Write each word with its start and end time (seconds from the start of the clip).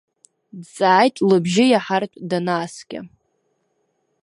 Дҵааит 0.59 1.15
лыбжьы 1.27 1.65
иаҳартә 1.67 2.17
данааскьа. 2.29 2.99